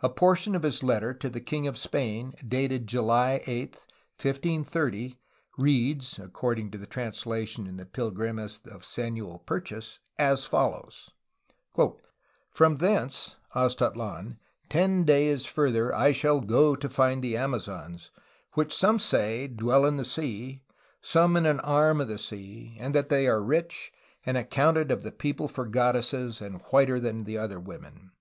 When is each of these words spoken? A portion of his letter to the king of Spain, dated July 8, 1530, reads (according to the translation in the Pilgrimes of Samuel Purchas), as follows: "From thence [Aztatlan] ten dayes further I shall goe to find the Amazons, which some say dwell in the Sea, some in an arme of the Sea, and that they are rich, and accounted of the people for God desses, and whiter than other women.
A 0.00 0.08
portion 0.08 0.54
of 0.54 0.62
his 0.62 0.84
letter 0.84 1.12
to 1.12 1.28
the 1.28 1.40
king 1.40 1.66
of 1.66 1.76
Spain, 1.76 2.34
dated 2.46 2.86
July 2.86 3.42
8, 3.48 3.72
1530, 4.16 5.18
reads 5.58 6.20
(according 6.20 6.70
to 6.70 6.78
the 6.78 6.86
translation 6.86 7.66
in 7.66 7.76
the 7.76 7.84
Pilgrimes 7.84 8.60
of 8.70 8.84
Samuel 8.84 9.40
Purchas), 9.44 9.98
as 10.20 10.44
follows: 10.44 11.10
"From 12.52 12.76
thence 12.76 13.34
[Aztatlan] 13.56 14.38
ten 14.68 15.02
dayes 15.04 15.46
further 15.46 15.92
I 15.92 16.12
shall 16.12 16.40
goe 16.42 16.76
to 16.76 16.88
find 16.88 17.20
the 17.24 17.36
Amazons, 17.36 18.12
which 18.52 18.72
some 18.72 19.00
say 19.00 19.48
dwell 19.48 19.84
in 19.84 19.96
the 19.96 20.04
Sea, 20.04 20.62
some 21.00 21.36
in 21.36 21.44
an 21.44 21.58
arme 21.58 22.00
of 22.00 22.06
the 22.06 22.18
Sea, 22.20 22.76
and 22.78 22.94
that 22.94 23.08
they 23.08 23.26
are 23.26 23.42
rich, 23.42 23.90
and 24.24 24.36
accounted 24.38 24.92
of 24.92 25.02
the 25.02 25.10
people 25.10 25.48
for 25.48 25.66
God 25.66 25.96
desses, 25.96 26.40
and 26.40 26.60
whiter 26.72 27.00
than 27.00 27.28
other 27.36 27.58
women. 27.58 28.12